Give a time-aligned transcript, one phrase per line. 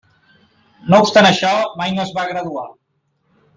[0.93, 1.53] No obstant això,
[1.83, 2.67] mai no es va graduar.